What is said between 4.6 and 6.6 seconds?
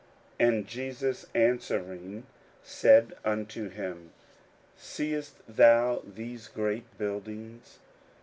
Seest thou these